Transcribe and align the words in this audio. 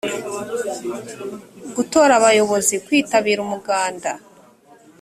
gutora 1.75 2.13
abayobozi 2.19 2.75
kwitabira 2.85 3.39
umuganda 3.45 4.11